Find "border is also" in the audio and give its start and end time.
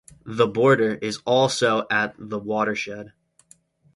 0.47-1.85